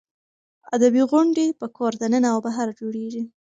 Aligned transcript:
ادبي 0.75 1.01
غونډې 1.09 1.45
په 1.59 1.65
کور 1.77 1.91
دننه 2.01 2.27
او 2.33 2.39
بهر 2.45 2.67
جوړېږي. 2.79 3.23